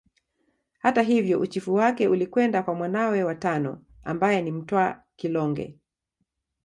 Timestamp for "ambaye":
4.03-4.41